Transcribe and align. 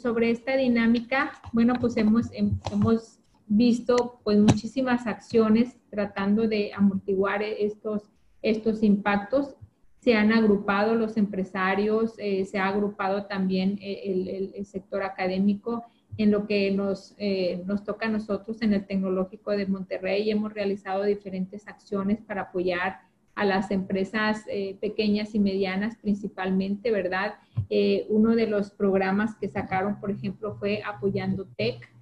Sobre 0.00 0.30
esta 0.30 0.56
dinámica, 0.56 1.32
bueno, 1.52 1.74
pues 1.80 1.96
hemos, 1.96 2.30
hemos 2.32 3.18
visto 3.46 4.20
pues 4.24 4.38
muchísimas 4.38 5.06
acciones 5.06 5.76
tratando 5.90 6.48
de 6.48 6.72
amortiguar 6.74 7.42
estos, 7.42 8.02
estos 8.42 8.82
impactos. 8.82 9.54
Se 10.00 10.14
han 10.14 10.32
agrupado 10.32 10.94
los 10.94 11.16
empresarios, 11.16 12.14
eh, 12.18 12.44
se 12.44 12.58
ha 12.58 12.68
agrupado 12.68 13.26
también 13.26 13.78
el, 13.80 14.52
el, 14.54 14.66
sector 14.66 15.02
académico 15.02 15.84
en 16.18 16.30
lo 16.30 16.46
que 16.46 16.70
nos, 16.70 17.14
eh, 17.16 17.62
nos 17.64 17.84
toca 17.84 18.06
a 18.06 18.10
nosotros 18.10 18.60
en 18.60 18.74
el 18.74 18.86
Tecnológico 18.86 19.52
de 19.52 19.66
Monterrey. 19.66 20.30
Hemos 20.30 20.52
realizado 20.52 21.04
diferentes 21.04 21.66
acciones 21.66 22.20
para 22.20 22.42
apoyar 22.42 23.00
a 23.34 23.44
las 23.44 23.70
empresas 23.70 24.44
eh, 24.48 24.76
pequeñas 24.80 25.34
y 25.34 25.38
medianas 25.38 25.96
principalmente, 25.96 26.90
¿verdad? 26.90 27.34
Uno 28.08 28.34
de 28.34 28.46
los 28.46 28.70
programas 28.70 29.34
que 29.36 29.48
sacaron, 29.48 30.00
por 30.00 30.10
ejemplo, 30.10 30.56
fue 30.56 30.82
Apoyando 30.84 31.46
Tech, 31.56 31.92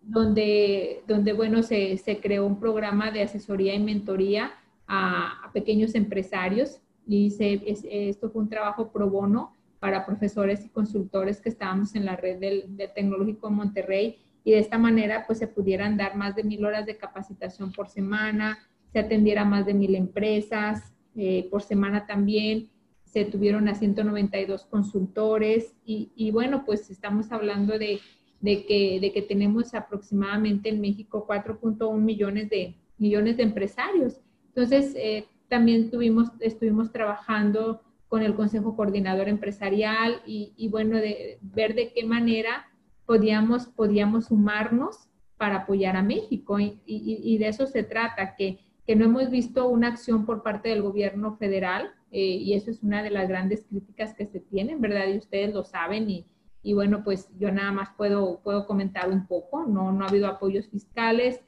donde, 0.00 1.02
donde 1.06 1.32
bueno, 1.32 1.62
se, 1.62 1.96
se, 1.98 2.20
creó 2.20 2.46
un 2.46 2.58
programa 2.58 3.10
de 3.10 3.22
asesoría 3.22 3.74
y 3.74 3.80
mentoría 3.80 4.52
a, 4.86 5.50
pequeños 5.52 5.94
empresarios 5.94 6.80
y 7.06 7.30
se, 7.30 7.62
esto 8.08 8.30
fue 8.30 8.42
un 8.42 8.48
trabajo 8.48 8.90
pro 8.90 9.08
bono 9.08 9.54
para 9.78 10.04
profesores 10.04 10.64
y 10.64 10.68
consultores 10.68 11.40
que 11.40 11.48
estábamos 11.48 11.94
en 11.94 12.04
la 12.04 12.16
red 12.16 12.38
del, 12.38 12.76
del 12.76 12.92
Tecnológico 12.92 13.48
de 13.48 13.54
Monterrey 13.54 14.18
y 14.44 14.52
de 14.52 14.58
esta 14.58 14.78
manera 14.78 15.24
pues 15.26 15.38
se 15.38 15.46
pudieran 15.46 15.96
dar 15.96 16.16
más 16.16 16.34
de 16.34 16.44
mil 16.44 16.64
horas 16.64 16.86
de 16.86 16.96
capacitación 16.96 17.72
por 17.72 17.88
semana, 17.88 18.58
se 18.92 18.98
atendiera 18.98 19.44
más 19.44 19.66
de 19.66 19.74
mil 19.74 19.94
empresas 19.94 20.92
eh, 21.16 21.48
por 21.50 21.62
semana 21.62 22.06
también, 22.06 22.70
se 23.12 23.24
tuvieron 23.24 23.68
a 23.68 23.74
192 23.74 24.66
consultores 24.66 25.74
y, 25.84 26.12
y 26.14 26.30
bueno, 26.30 26.64
pues 26.64 26.90
estamos 26.90 27.32
hablando 27.32 27.78
de 27.78 28.00
de 28.40 28.64
que, 28.64 28.98
de 29.00 29.12
que 29.12 29.22
tenemos 29.22 29.74
aproximadamente 29.74 30.70
en 30.70 30.80
México 30.80 31.26
4.1 31.28 31.98
millones 31.98 32.48
de, 32.48 32.74
millones 32.98 33.36
de 33.36 33.42
empresarios. 33.44 34.20
Entonces, 34.48 34.94
eh, 34.96 35.26
también 35.48 35.90
tuvimos, 35.90 36.30
estuvimos 36.40 36.90
trabajando 36.90 37.82
con 38.08 38.22
el 38.22 38.34
Consejo 38.34 38.74
Coordinador 38.76 39.28
Empresarial 39.28 40.22
y, 40.26 40.52
y, 40.56 40.68
bueno, 40.68 40.96
de 40.96 41.38
ver 41.42 41.74
de 41.74 41.92
qué 41.92 42.04
manera 42.04 42.66
podíamos, 43.06 43.66
podíamos 43.66 44.26
sumarnos 44.26 45.08
para 45.36 45.58
apoyar 45.58 45.96
a 45.96 46.02
México. 46.02 46.58
Y, 46.58 46.80
y, 46.86 47.38
de 47.38 47.48
eso 47.48 47.66
se 47.66 47.82
trata, 47.82 48.34
que, 48.36 48.58
que, 48.90 48.96
no 48.96 49.04
hemos 49.04 49.30
visto 49.30 49.68
una 49.68 49.86
acción 49.86 50.26
por 50.26 50.42
parte 50.42 50.70
del 50.70 50.82
gobierno 50.82 51.36
federal 51.36 51.92
eh, 52.10 52.24
y 52.24 52.54
eso 52.54 52.72
es 52.72 52.82
una 52.82 53.04
de 53.04 53.10
las 53.10 53.28
grandes 53.28 53.64
críticas 53.68 54.14
que 54.14 54.26
se 54.26 54.40
tienen, 54.40 54.80
¿verdad? 54.80 55.06
Y 55.06 55.18
ustedes 55.18 55.54
lo 55.54 55.62
saben 55.62 56.10
y, 56.10 56.26
y 56.64 56.72
bueno, 56.74 57.04
pues 57.04 57.30
yo 57.38 57.52
nada 57.52 57.70
más 57.70 57.90
puedo, 57.96 58.40
puedo 58.42 58.66
comentar 58.66 59.08
un 59.08 59.28
poco, 59.28 59.64
no, 59.64 59.92
no 59.92 60.04
ha 60.04 60.08
habido 60.08 60.26
apoyos 60.26 60.66
fiscales, 60.68 61.40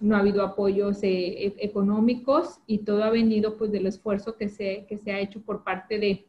no 0.00 0.14
ha 0.14 0.18
habido 0.18 0.44
apoyos 0.44 1.02
eh, 1.02 1.46
e, 1.46 1.54
económicos 1.60 2.60
y 2.66 2.78
todo 2.78 3.02
ha 3.02 3.08
venido 3.10 3.56
pues 3.56 3.72
del 3.72 3.86
esfuerzo 3.86 4.36
que 4.36 4.50
se, 4.50 4.84
que 4.86 4.98
se 4.98 5.12
ha 5.12 5.20
hecho 5.20 5.40
por 5.40 5.64
parte 5.64 5.98
de, 5.98 6.26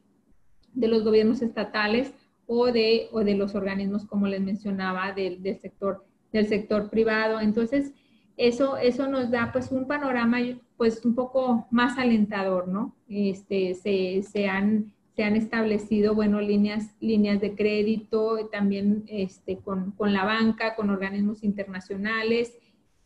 de 0.72 0.88
los 0.88 1.04
gobiernos 1.04 1.42
estatales 1.42 2.14
o 2.46 2.72
de, 2.72 3.08
o 3.12 3.24
de 3.24 3.34
los 3.34 3.54
organismos, 3.54 4.06
como 4.06 4.26
les 4.26 4.40
mencionaba, 4.40 5.12
del, 5.12 5.42
del, 5.42 5.60
sector, 5.60 6.06
del 6.32 6.46
sector 6.46 6.88
privado. 6.88 7.40
Entonces, 7.40 7.92
eso, 8.36 8.76
eso 8.76 9.08
nos 9.08 9.30
da 9.30 9.50
pues 9.52 9.70
un 9.70 9.86
panorama 9.86 10.38
pues 10.76 11.04
un 11.04 11.14
poco 11.14 11.66
más 11.70 11.98
alentador, 11.98 12.68
¿no? 12.68 12.94
Este, 13.08 13.74
se, 13.74 14.22
se 14.22 14.46
han 14.48 14.92
se 15.16 15.24
han 15.24 15.34
establecido, 15.34 16.14
bueno, 16.14 16.42
líneas, 16.42 16.94
líneas 17.00 17.40
de 17.40 17.54
crédito, 17.54 18.48
también 18.52 19.04
este, 19.06 19.56
con, 19.56 19.92
con 19.92 20.12
la 20.12 20.26
banca, 20.26 20.76
con 20.76 20.90
organismos 20.90 21.42
internacionales. 21.42 22.52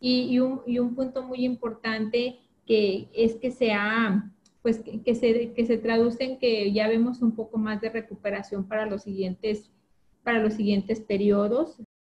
Y, 0.01 0.37
un, 0.39 0.61
y, 0.67 0.79
un, 0.79 0.93
punto 0.93 1.23
muy 1.23 1.45
importante 1.45 2.39
que 2.65 3.07
es 3.13 3.35
que 3.35 3.51
se 3.51 3.71
pues 4.61 4.79
que, 4.79 5.01
que, 5.01 5.15
se, 5.15 5.53
que 5.53 5.65
se 5.65 5.77
traduce 5.77 6.23
en 6.23 6.39
que 6.39 6.73
ya 6.73 6.89
vemos 6.89 7.21
un 7.21 7.33
poco 7.33 7.57
más 7.57 7.79
de 7.79 7.89
recuperación 7.89 8.67
para 8.67 8.85
los 8.87 9.03
siguientes, 9.03 9.71
para 10.23 10.39
los 10.39 10.55
siguientes 10.55 10.99
periodos. 10.99 11.77